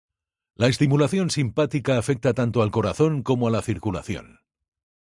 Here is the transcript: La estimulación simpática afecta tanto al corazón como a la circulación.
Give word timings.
La 0.55 0.65
estimulación 0.67 1.29
simpática 1.29 1.99
afecta 1.99 2.33
tanto 2.33 2.63
al 2.63 2.71
corazón 2.71 3.21
como 3.21 3.47
a 3.47 3.51
la 3.51 3.61
circulación. 3.61 4.39